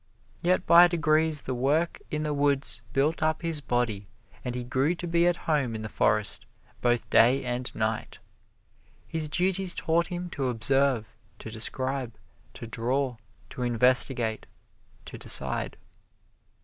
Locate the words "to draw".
12.55-13.17